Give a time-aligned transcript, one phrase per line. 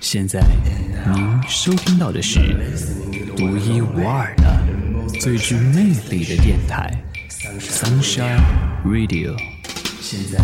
[0.00, 0.40] 现在
[1.14, 2.40] 您收听到的是
[3.36, 4.58] 独一无二的、
[5.20, 6.90] 最具魅力的电台
[7.60, 8.40] 《Sunshine
[8.82, 9.36] Radio》。
[10.00, 10.42] 现在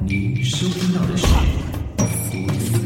[0.00, 1.26] 您收听到的是
[2.30, 2.85] 独一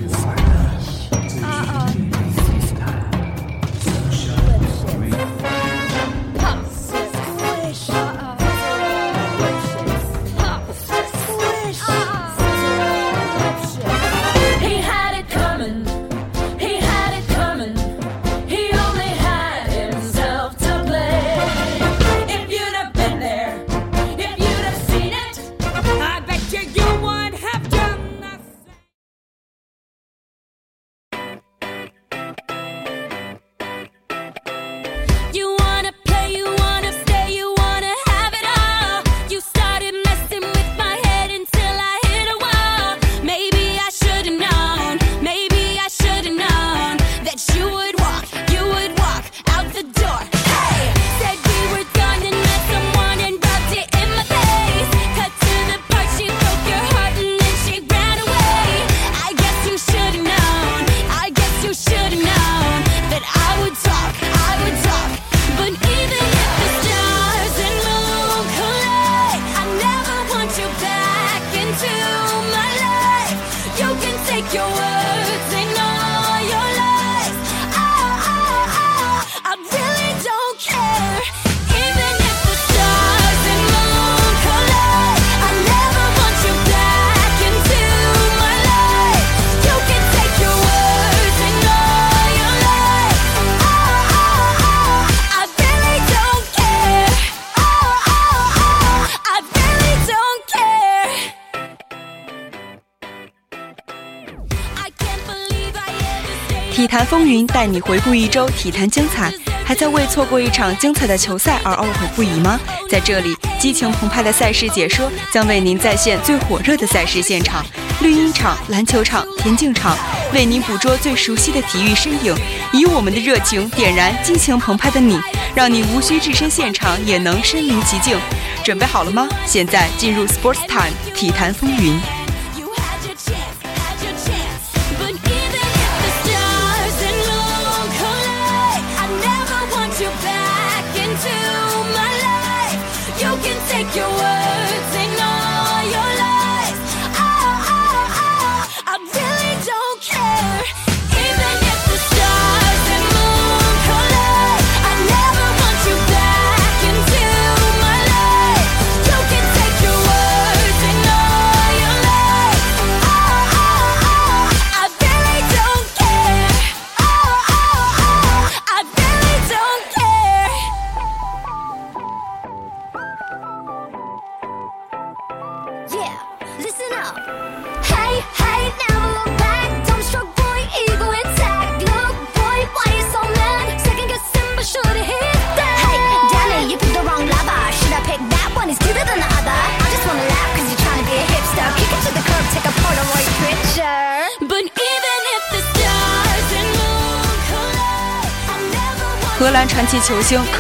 [107.11, 109.33] 风云带你回顾一周体坛精彩，
[109.65, 112.57] 还在为错过一场精彩的球赛而懊悔不已吗？
[112.89, 117.67] 在这里，激情澎湃的赛事解说将为您再现最火热的赛事现场，
[118.01, 119.99] 绿茵场、篮球场、田径场，
[120.33, 122.33] 为您捕捉最熟悉的体育身影，
[122.73, 125.19] 以我们的热情点燃激情澎湃的你，
[125.53, 128.17] 让你无需置身现场也能身临其境。
[128.63, 129.29] 准备好了吗？
[129.45, 131.99] 现在进入 Sports Time 体坛风云。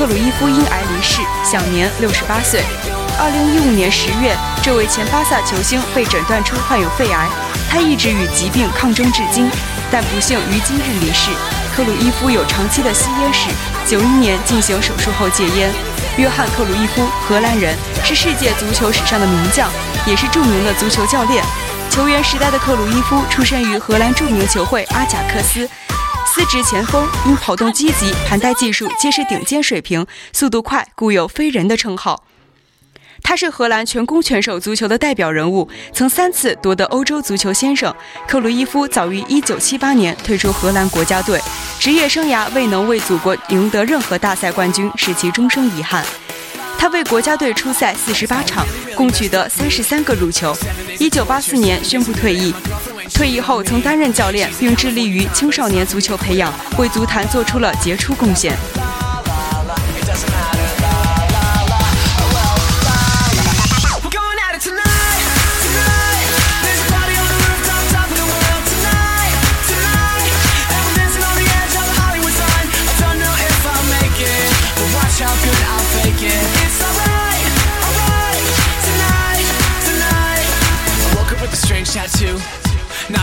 [0.00, 2.62] 克鲁伊夫因癌离世，享年六十八岁。
[3.18, 7.28] 二零一五年十月，这位前巴萨球星被诊断出患有肺癌，
[7.68, 9.50] 他一直与疾病抗争至今，
[9.92, 11.28] 但不幸于今日离世。
[11.76, 13.50] 克鲁伊夫有长期的吸烟史，
[13.86, 15.70] 九一年进行手术后戒烟。
[16.16, 19.68] 约翰·克鲁伊夫，荷兰人，是世界足球史上的名将，
[20.06, 21.44] 也是著名的足球教练。
[21.90, 25.68] 球员时代的克鲁伊夫出身于荷兰著名球会阿贾克斯，
[26.40, 32.24] 司职前锋，因跑动积极、盘带技术皆是顶尖水平，速度快，故有“飞人”的称号。
[33.22, 37.94] 他是荷兰全攻全守足球的代表人物，曾三次夺得欧洲足球先生。
[38.26, 41.38] 克鲁伊夫早于1978年退出荷兰国家队，
[41.78, 46.02] 职业生涯未能为祖国赢得任何大赛冠军，使其终生遗憾。
[46.78, 48.66] 他为国家队出赛四十八场，
[48.96, 50.56] 共取得三十三个入球。
[50.98, 52.54] 一九八四年宣布退役，
[53.14, 58.56] 退役后曾担任教练，并致力于青少年足球培养，为足坛做出了杰出贡献。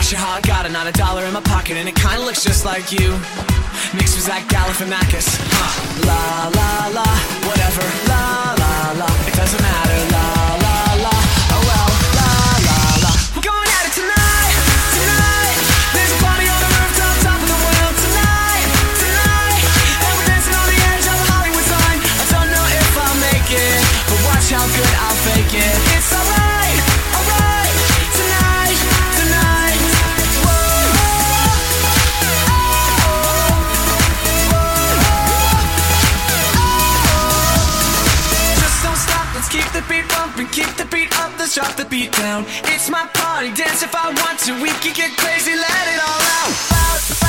[0.09, 0.21] Tattoo.
[0.21, 2.63] Not Bless your heart, got another dollar in my pocket and it kinda looks just
[2.63, 3.11] like you.
[3.93, 5.27] Mixed with Zach Galifianakis.
[5.51, 6.07] Huh.
[6.07, 7.07] La la la,
[7.47, 7.83] whatever.
[8.07, 10.11] La la la, it doesn't matter.
[10.11, 10.36] La,
[41.47, 42.43] let's drop the beat down.
[42.65, 46.21] It's my party, dance if I want to, we can get crazy, let it all
[46.21, 46.47] out.
[47.07, 47.26] Tonight,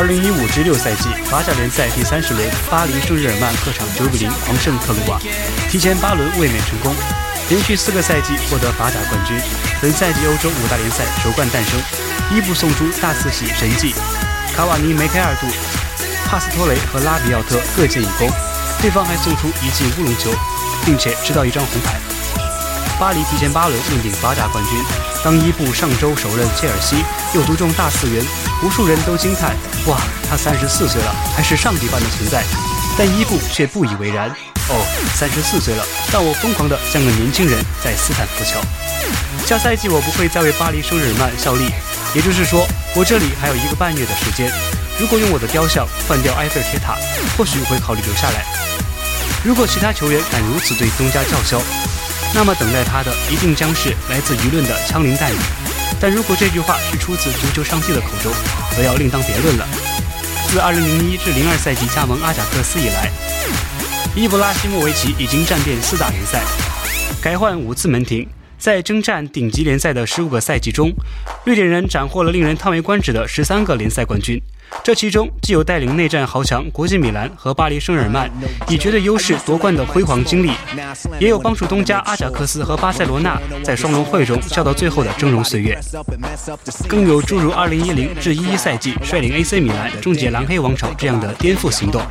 [0.00, 5.20] 二零一五至六赛季法甲联赛第三十轮，巴黎圣日耳曼客场九比零狂胜特鲁瓦，
[5.68, 6.96] 提前八轮卫冕成功，
[7.50, 9.36] 连续四个赛季获得法甲冠军。
[9.78, 11.78] 本赛季欧洲五大联赛首冠诞生，
[12.32, 13.94] 伊布送出大四喜神迹，
[14.56, 15.46] 卡瓦尼梅开二度，
[16.24, 18.26] 帕斯托雷和拉比奥特各建一功，
[18.80, 20.32] 对方还送出一记乌龙球，
[20.82, 22.00] 并且吃到一张红牌。
[23.00, 24.78] 巴黎提前八轮问鼎法甲冠军。
[25.24, 27.02] 当伊布上周首任切尔西
[27.34, 28.22] 又独中大四元，
[28.62, 29.56] 无数人都惊叹：
[29.86, 29.96] 哇，
[30.28, 32.44] 他三十四岁了，还是上帝般的存在。
[32.98, 34.28] 但伊布却不以为然。
[34.68, 34.84] 哦，
[35.16, 35.82] 三十四岁了，
[36.12, 38.60] 但我疯狂的像个年轻人在斯坦福桥。
[39.46, 41.70] 下赛季我不会再为巴黎圣日耳曼效力，
[42.14, 44.52] 也就是说，我这里还有一个半月的时间。
[44.98, 46.98] 如果用我的雕像换掉埃菲尔铁塔，
[47.38, 48.44] 或许会考虑留下来。
[49.42, 51.62] 如果其他球员敢如此对东家叫嚣，
[52.34, 55.36] 那么等待他的一定将是来自舆论的枪林弹雨。
[56.00, 58.32] 但如果这句话是出自足球上帝的口中，
[58.76, 59.66] 则要另当别论了。
[60.48, 63.10] 自2001至02赛季加盟阿贾克斯以来，
[64.16, 66.42] 伊布拉希莫维奇已经战遍四大联赛，
[67.20, 68.26] 改换五次门庭。
[68.58, 70.92] 在征战顶级联赛的十五个赛季中，
[71.44, 74.40] 瑞典人斩获了令人叹为观止的十三个联赛冠军。
[74.82, 78.30] 这其中既有带领内战豪强国际米兰和巴黎圣日耳曼
[78.68, 80.52] 以绝对优势夺冠的辉煌经历，
[81.18, 85.78] 也有帮助东家阿贾克斯和巴塞罗那在双龙会中笑到最后的峥嵘岁月，
[86.88, 92.02] 更有诸如2010至11赛季率领 AC 米兰终结蓝黑王朝这样的颠覆行动。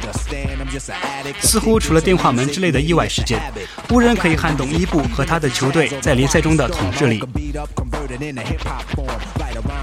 [1.40, 3.42] 似乎除了电话门之类的意外事件，
[3.90, 7.24] 无人可以撼动伊布和他的球队在联赛中的统治力。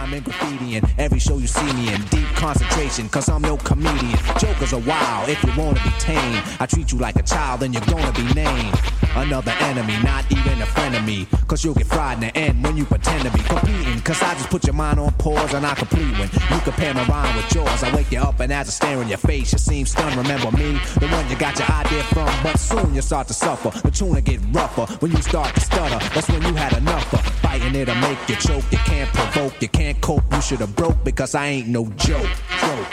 [0.06, 2.00] Rhyme and graffiti in every show you see me in.
[2.06, 4.19] Deep concentration, cause I'm no comedian.
[4.38, 6.43] Jokers are wild if you wanna be tame.
[6.61, 8.79] I treat you like a child, then you're gonna be named.
[9.17, 11.26] Another enemy, not even a friend of me.
[11.47, 14.00] Cause you'll get fried in the end when you pretend to be competing.
[14.00, 17.05] Cause I just put your mind on pause and I complete when you compare my
[17.06, 17.82] rhyme with yours.
[17.82, 20.16] I wake you up and as I stare in your face, you seem stunned.
[20.16, 22.28] Remember me, the one you got your idea from.
[22.42, 23.71] But soon you start to suffer.
[23.80, 25.99] The tune will get rougher when you start to stutter.
[26.14, 28.64] That's when you had enough of fighting it'll make you choke.
[28.71, 30.25] You can't provoke, you can't cope.
[30.33, 32.23] You should have broke because I ain't no joke.
[32.23, 32.87] joke.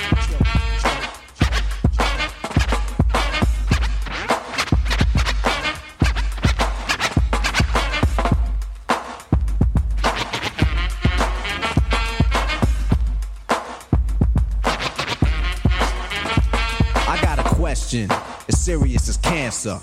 [17.05, 18.09] I got a question,
[18.47, 19.79] as serious as cancer.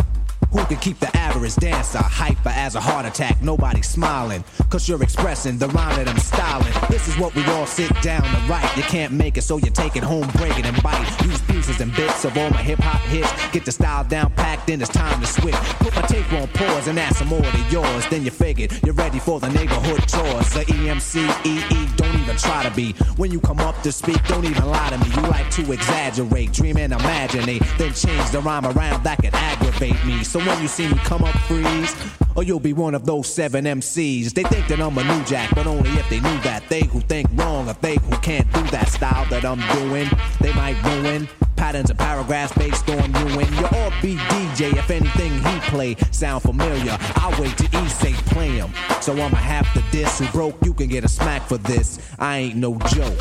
[0.53, 3.41] Who can keep the average dancer hyper as a heart attack?
[3.41, 6.73] Nobody smiling, cause you're expressing the rhyme that I'm styling.
[6.91, 8.77] This is what we all sit down to write.
[8.77, 11.07] You can't make it, so you take it home, break it and bite.
[11.25, 13.31] Use pieces and bits of all my hip hop hits.
[13.53, 15.55] Get the style down packed, then it's time to switch.
[15.55, 18.07] Put my tape on pause and add some more to yours.
[18.09, 20.53] Then you figured you're ready for the neighborhood chores.
[20.53, 22.93] The EMC, EE, don't even try to be.
[23.17, 25.07] When you come up to speak, don't even lie to me.
[25.15, 27.63] You like to exaggerate, dream and imaginate.
[27.79, 30.23] Then change the rhyme around that could aggravate me.
[30.25, 31.95] So when you see me come up, freeze
[32.40, 34.34] Or you'll be one of those seven MCs.
[34.34, 36.68] They think that I'm a new jack, but only if they knew that.
[36.70, 40.10] They who think wrong or they who can't do that style that I'm doing,
[40.42, 44.76] they might ruin patterns and paragraphs based on you and your all be DJ.
[44.78, 48.72] If anything he play sound familiar, I'll wait till he say play him.
[49.02, 50.58] So I'ma have to diss who broke.
[50.64, 52.00] You can get a smack for this.
[52.20, 53.20] I ain't no joke.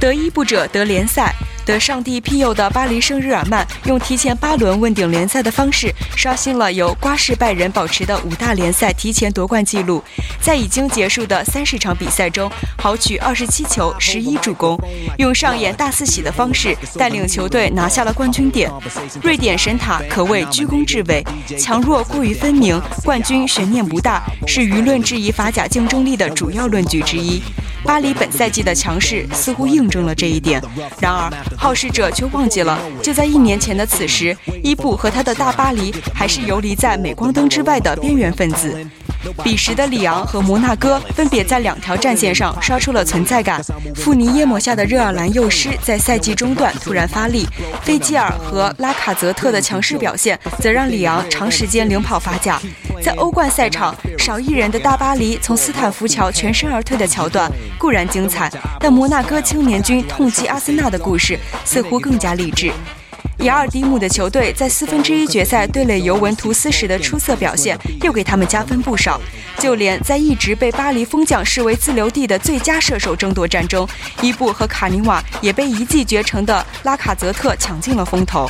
[0.00, 1.34] 得伊布者得联赛，
[1.65, 10.03] 得上帝庇佑的巴黎圣日耳曼，用提前八轮问鼎联赛的方式，刷新了由瓜市拜仁保持的五大联赛提前夺冠纪录。
[10.39, 14.79] 在已经结束的三十场比赛中，豪取二十七球、十一助攻，
[15.17, 18.71] 用上演大四喜的方式带领球队拿下了冠军点。
[19.23, 21.25] 瑞典神塔可谓居功至伟，
[21.57, 27.41] 强弱过于分明，冠军悬念不大，是舆论质疑法甲竞争力的主要论据之一。
[27.85, 30.61] 巴黎本赛季的强势似乎印证了这一点。
[30.99, 38.75] 然而，好事者却忘记了，就在一年前的此时，伊布和他的大巴黎还是游离在镁光灯之外的边缘分子。
[39.43, 43.59] 彼时的里昂和摩纳哥分别在两条战线上刷出了存在感。
[43.95, 47.47] 富尼耶抹下的热尔兰幼狮在赛季中段突然发力，
[47.81, 52.61] 费基尔和拉卡泽特的强势表现则让里昂长时间领跑法甲。
[53.03, 62.71] 在欧冠赛场，少一人的大巴黎从斯坦福桥全身而退的桥段固然精彩，但摩纳哥青年军痛击阿森纳的故事似乎更加励志。
[63.39, 69.19] 雅尔迪姆的球队在四分之一决赛对垒尤文图斯时的出色表现，又给他们加分不少。
[69.59, 73.87] 就连在一直被巴黎锋将视为自留地的最佳射手争夺战中，
[74.21, 78.49] 伊布和卡尼瓦也被一骑绝尘的拉卡泽特抢进了风头。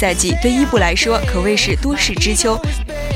[0.00, 2.58] 赛季对伊布来说可谓是多事之秋，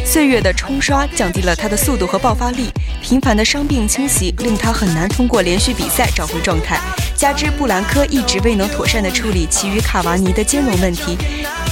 [0.05, 2.69] 岁月的冲刷降低了他的速度和爆发力，
[3.00, 6.79] 频繁的伤病侵袭令他很难通过连续比赛找回状态，
[7.17, 11.17] 加之布兰科一直未能妥善的处理其与卡瓦尼的兼容问题，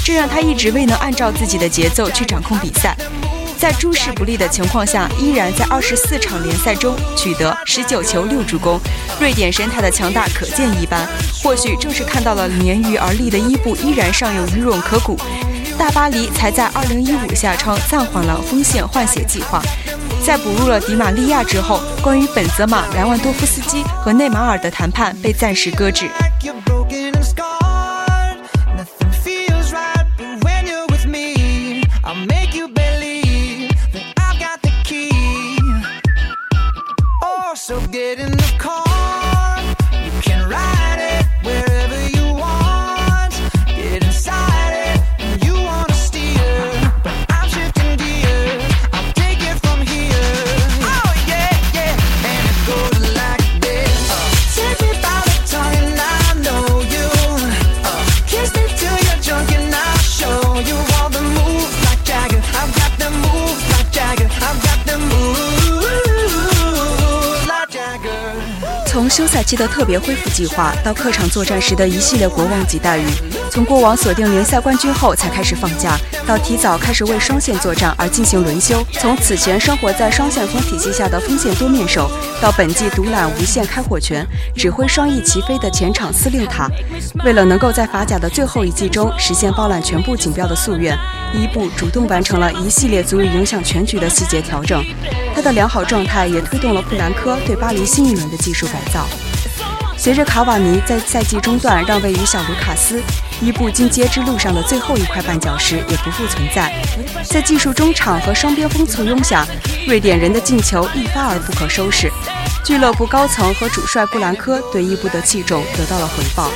[0.02, 2.96] 这让他一直未能按照自己的节奏去掌控比赛。
[3.62, 8.80] 在诸事不利的情况下，依然在二十四场联赛中取得十九球六助攻，
[9.20, 11.08] 瑞典神塔的强大可见一斑。
[11.44, 15.16] 或许正是看到了年逾而立的伊布依然尚有余勇可鼓，
[15.78, 19.62] 大巴黎才在二零一五夏窗暂缓了锋线换血计划。
[20.26, 26.10] 在补入了迪玛利亚之后，关于本泽马、莱万多夫斯基和内马尔的谈判被暂时搁置。
[69.52, 73.04] 期的特别恢复计划到客场作战时的一系列国王级待遇，
[73.50, 75.94] 从过往锁定联赛冠军后才开始放假，
[76.26, 86.66] 到提早开始为双线作战而进行轮休，从此前生活在双线锋体系下的锋线多面手，到本季独揽无限开火权，指挥双翼齐飞的前场司令塔。
[87.22, 90.96] 为了能够在法甲的最后一季中实现包揽全部锦标的夙愿，
[91.34, 94.82] 伊布主动完成了一系列足以影响全局的细节调整。
[95.34, 99.06] 他的良好状态也推动了布兰科对巴黎新一轮的技术改造。
[100.02, 103.00] 随着卡瓦尼在赛季中段让位于小卢卡斯，
[103.40, 106.74] 伊布进阶之路上的最后一块绊脚石也不复存在。
[107.22, 109.46] 在技术中场和双边锋簇拥下，
[109.86, 112.10] 瑞典人的进球一发而不可收拾。
[112.64, 116.50] 俱乐部高层和主帅布兰科对伊布的器重得到了回报。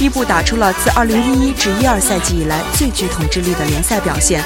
[0.00, 4.42] 伊布打出了自2011至12赛季以来最具统治力的联赛表现，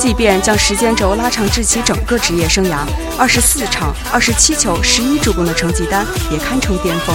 [0.00, 2.78] 即便将时间轴拉长至其整个职业生涯
[3.16, 7.14] ，24场、27球、11助攻的成绩单也堪称巅峰。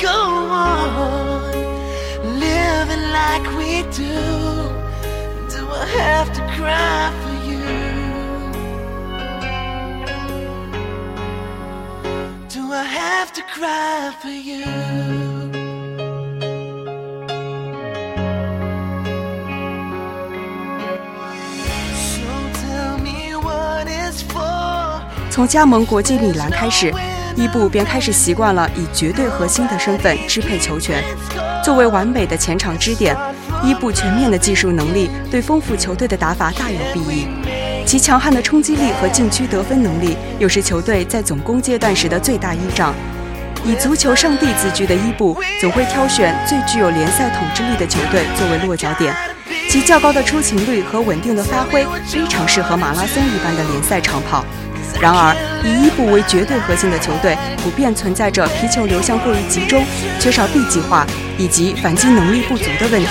[0.00, 1.52] Go on
[2.46, 4.18] living like we do.
[5.54, 7.64] Do I have to cry for you?
[12.48, 14.64] Do I have to cry for you?
[21.94, 22.28] So
[22.62, 25.02] tell me what is for.
[25.30, 26.92] 从加盟国际米兰开始，
[27.38, 31.00] 伊布便开始习惯了以绝对核心的身份支配球权。
[31.64, 33.16] 作为完美的前场支点，
[33.62, 37.28] 伊布全面的技术能力对丰富球队的打法大有裨益。
[37.86, 42.92] 其强悍的冲击力和禁区得分能力，又是球队在总攻阶段时的最大依仗。
[43.64, 49.14] 以足球上帝自居的伊布，总会挑选最具有联赛统治力的球队作为落脚点。
[49.70, 54.44] 其较高的出勤率和稳定的发挥，非常适合马拉松一般的联赛长跑。
[55.00, 59.84] 然而，以伊布为绝对核心的球队，普遍存在着皮球流向过于集中、
[60.18, 63.08] 缺少 B 计划以及反击能力不足的问题，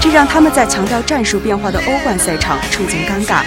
[0.00, 3.42] 这让他们在强调战术变化的欧冠赛场处境尴尬。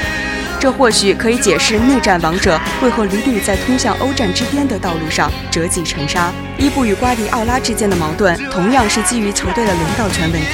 [0.60, 6.30] 这或许可以解释内战王者为何屡屡在通向欧战之巅的道路上折戟沉沙。
[6.58, 10.48] 伊布与瓜迪奥拉之间的矛盾，同样是基于球队的领导权问题。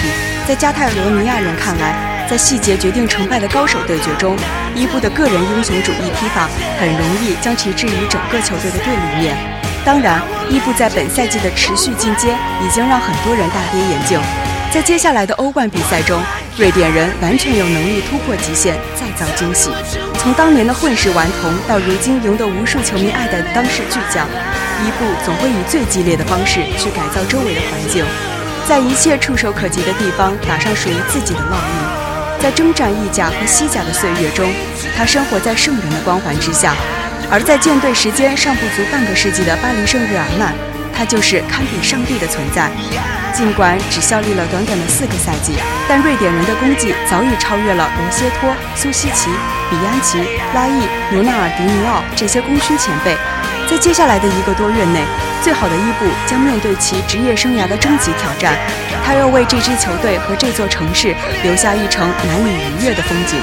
[0.47, 4.36] 在加泰罗尼亚人看来，在细节决定成败的高手对决中，
[4.74, 9.38] 伊布的个人英雄主义踢法很容易将其置于整个球队的对立面。
[9.86, 14.20] 当然，伊布在本赛季的持续进阶已经让很多人大跌眼镜。
[14.74, 16.20] 在接下来的欧冠比赛中，
[16.58, 19.70] 瑞典人完全有能力突破极限，再造惊喜。
[20.18, 24.28] 从当年的混世顽童到如今赢得无数球迷爱戴的当世巨匠，
[24.84, 28.04] 伊布总会以最激烈的方式去改造周围的环境，
[28.68, 31.85] 在一切触手可及的地方打上属于自己的烙印。
[32.45, 34.53] 在征战意甲和西甲的岁月中，
[34.95, 36.73] 他生活在圣人的光环之下；
[37.27, 40.53] 而在舰队时间尚不足半个世纪的巴黎圣日耳曼，
[40.93, 42.69] 他就是堪比上帝的存在。
[43.34, 45.53] 尽管只效力了短短的四个赛季，
[45.89, 49.31] 但瑞典人的功绩早已超越了罗歇托、苏西奇、
[49.71, 50.21] 比安奇、
[50.53, 53.17] 拉伊、牛纳尔迪尼奥这些功勋前辈。
[53.67, 55.04] 在接下来的一个多月内，
[55.41, 58.56] 最好的伊布将面对其职业生涯的终极挑战，
[59.04, 63.39] 他要为这支球队和这座城市留下一程难以逾越的风景。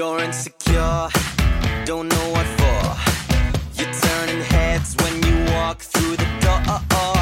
[0.00, 1.08] You're insecure,
[1.84, 3.82] don't know what for.
[3.82, 7.19] You're turning heads when you walk through the door.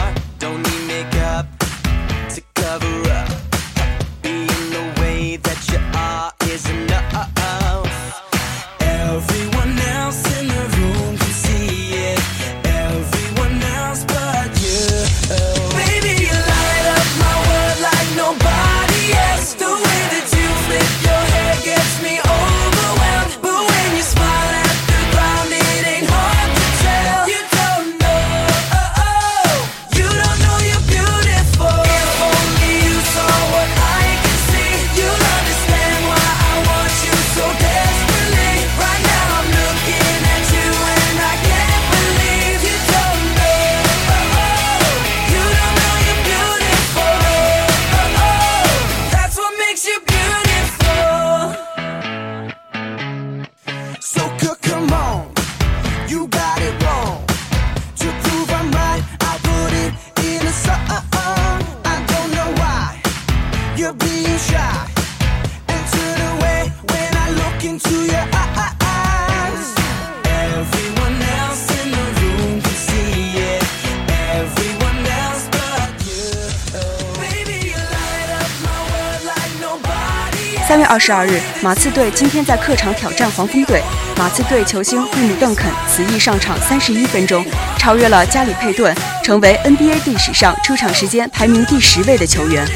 [80.98, 83.80] 二十二日，马刺队今天在客场挑战黄蜂队。
[84.16, 87.46] 马刺队球星蒂姆·邓肯此役上场三十一分钟，
[87.78, 92.66] 超越了加里·佩顿，成为 NBA 历史上出场时间排名第十位的球员。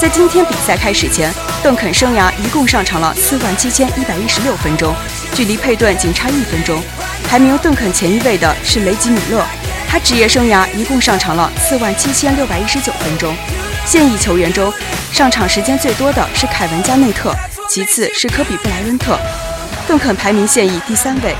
[0.00, 1.34] 在今天比赛开始前，
[1.64, 4.94] 邓肯生涯一共上场了四万七千一百一十六分钟，
[5.34, 6.80] 距离佩顿仅差一分钟。
[7.28, 9.44] 排名邓肯前一位的是雷吉·米勒，
[9.88, 13.34] 他职业生涯一共上场了四万七千六百一十九分钟。
[13.84, 14.72] 现役球员中，
[15.10, 17.34] 上场时间最多的是凯文·加内特，
[17.68, 19.18] 其次是科比·布莱恩特。
[19.86, 21.34] 邓肯排名现役第三位。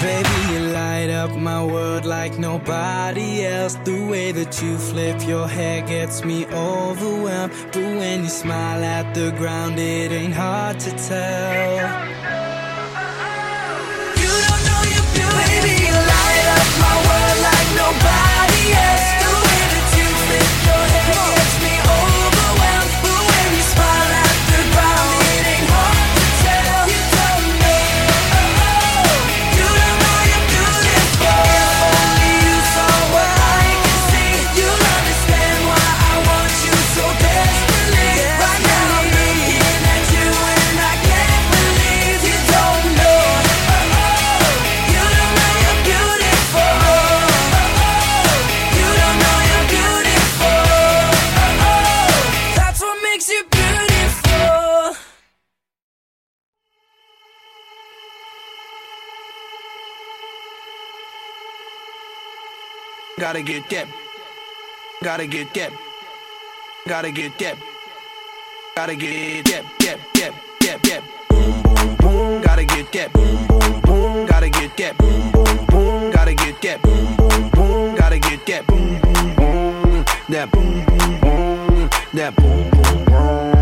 [0.00, 3.76] Baby, you light up my world like nobody else.
[3.84, 7.52] The way that you flip your hair gets me overwhelmed.
[7.72, 12.15] But when you smile at the ground, it ain't hard to tell.
[15.56, 19.15] Baby, you light up my world like nobody else.
[63.26, 63.88] Gotta get that.
[65.02, 65.72] Gotta get that.
[66.86, 67.56] Gotta get that.
[68.76, 69.64] Gotta get that.
[69.80, 69.98] That.
[70.14, 70.32] That.
[70.60, 70.82] That.
[70.84, 71.02] That.
[71.28, 72.40] Boom boom boom.
[72.42, 73.12] Gotta get that.
[73.12, 74.26] Boom boom boom.
[74.26, 74.96] Gotta get that.
[74.98, 76.10] Boom boom boom.
[76.12, 76.82] Gotta get that.
[76.82, 77.96] Boom boom boom.
[77.96, 78.66] Gotta get that.
[78.68, 80.04] Boom boom boom.
[80.28, 81.90] That boom boom boom.
[82.12, 83.55] That boom boom boom.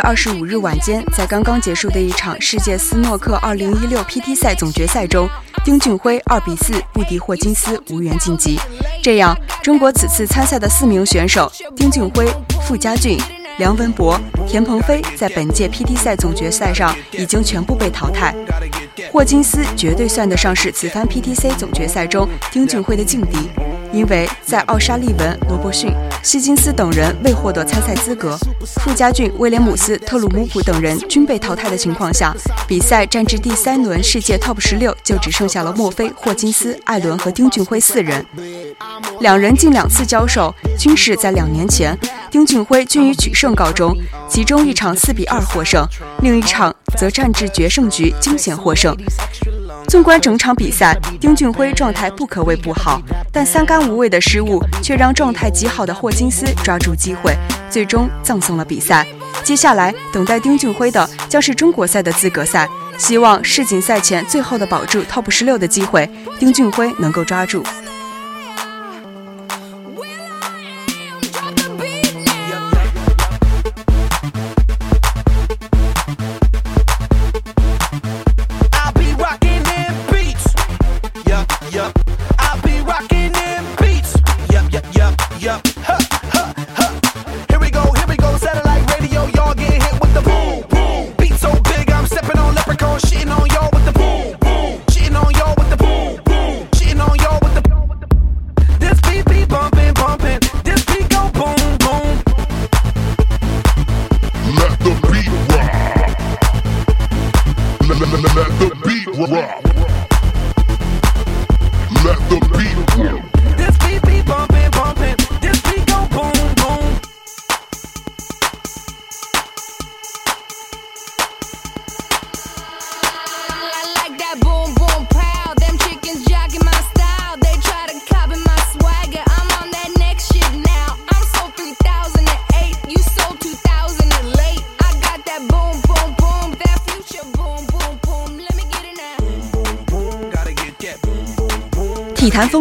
[0.00, 5.28] 二十五日晚间，在刚刚结束的一场世界斯诺克二零一六 PT 赛总决赛中，
[5.64, 8.58] 丁俊晖二比四不敌霍金斯，无缘晋级。
[9.02, 12.26] 这样，中国此次参赛的四名选手丁俊晖、
[12.66, 13.18] 傅家俊、
[13.58, 18.34] 梁文博、田鹏飞，在本届 PT 赛总决赛上已经全部被淘汰。
[19.12, 23.50] 霍金斯绝对算得上是此番 PTC 总决赛中丁俊晖的劲敌，
[23.92, 28.38] 因为在奥沙利文、罗伯逊、希金斯等人未获得参赛资格，
[28.76, 32.34] 傅家俊、威廉姆斯、特鲁姆普等人均被淘汰的情况下，
[32.68, 38.24] 比赛战至第三轮世界 TOP 十六就只剩下了墨菲、霍金斯、艾伦和丁俊晖四人。
[39.20, 41.98] 两人近两次交手均是在两年前，
[42.30, 43.96] 丁俊晖均以取胜告终，
[44.28, 45.84] 其中一场四比二获胜，
[46.22, 48.96] 另一场则战至决胜局惊险获胜。
[49.88, 53.00] 纵观整场比赛，丁俊晖状态不可谓不好，
[53.32, 57.36] 但三杆无谓的失误却让状态极好的霍金斯抓住机会，
[57.68, 59.06] 最终葬送了比赛。
[59.42, 67.64] 接下来等待丁俊晖的将是中国赛的资格赛，希望世锦赛前最后的保住 TOP 十六的机会，丁俊晖能够抓住。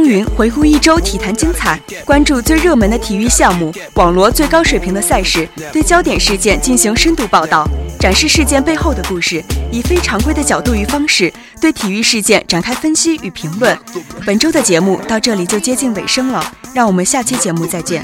[0.10, 7.64] 云，回顾一周体坛精彩，关注最热门的体育项目，网罗最高水平的赛事，对焦点事件进行深度报道，
[8.00, 13.78] 展示事件背后的故事，以非常规的角度与方式对体育事件展开分析与评论。
[14.26, 16.44] 本周的节目到这里就接近尾声了，
[16.74, 18.04] 让我们下期节目再见。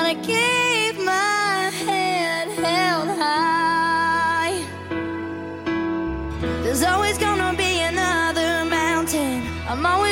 [0.00, 4.62] Gotta keep my head held high.
[6.62, 9.42] There's always gonna be another mountain.
[9.68, 10.07] I'm always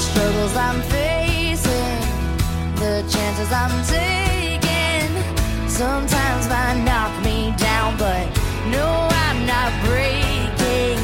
[0.00, 1.98] struggles I'm facing,
[2.82, 5.10] the chances I'm taking,
[5.68, 8.24] sometimes might knock me down, but
[8.74, 8.86] no,
[9.26, 11.00] I'm not breaking.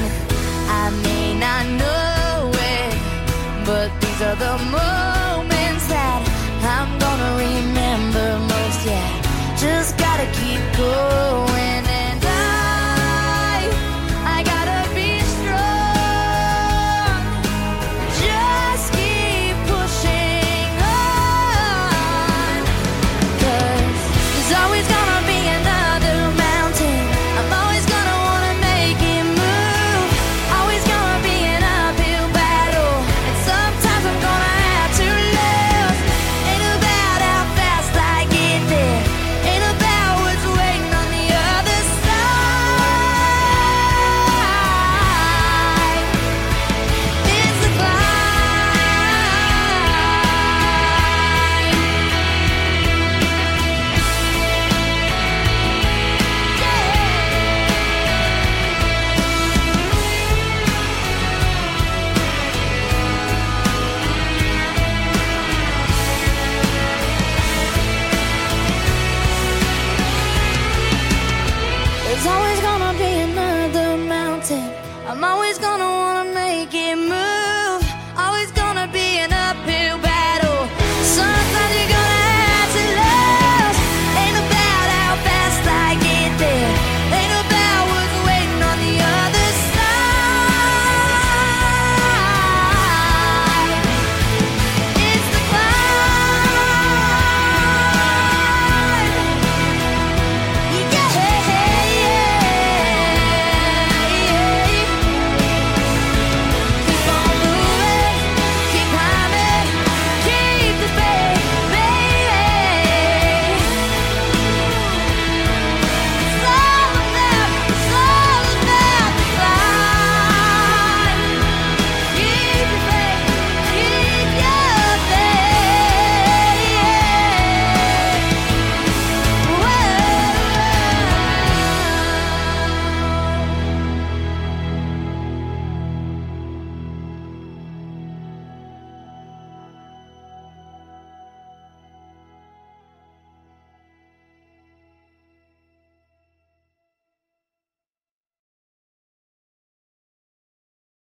[0.82, 2.94] I may not know it,
[3.68, 6.20] but these are the moments that
[6.76, 8.80] I'm gonna remember most.
[8.86, 9.10] Yeah,
[9.56, 11.45] just gotta keep going,